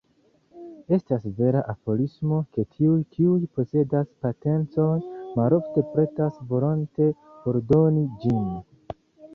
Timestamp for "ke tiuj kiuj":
2.55-3.37